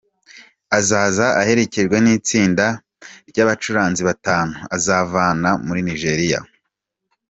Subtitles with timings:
[0.77, 2.65] Azaza aherekejwe n’itsinda
[3.29, 6.39] ry’abacuranzi batanu azavana muri Nigeria.